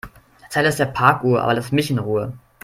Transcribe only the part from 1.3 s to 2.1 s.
aber lass mich in